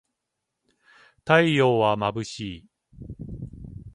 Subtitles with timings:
[1.23, 2.67] 太陽はまぶしい